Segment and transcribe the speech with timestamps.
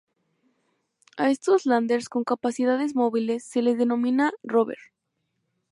[1.23, 4.79] A estos landers con capacidades móviles, se les denomina "rover".